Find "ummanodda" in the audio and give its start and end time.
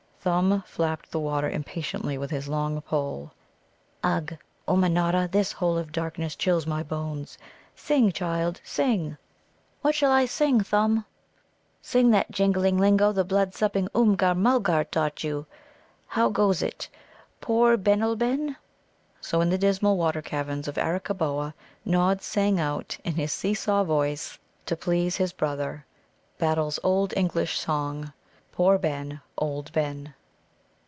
4.67-5.31